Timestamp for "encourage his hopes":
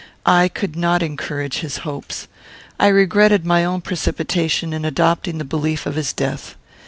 1.03-2.27